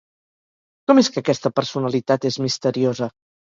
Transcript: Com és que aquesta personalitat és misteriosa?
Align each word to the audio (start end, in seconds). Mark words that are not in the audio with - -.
Com 0.91 1.01
és 1.01 1.09
que 1.17 1.21
aquesta 1.23 1.51
personalitat 1.59 2.27
és 2.31 2.41
misteriosa? 2.47 3.13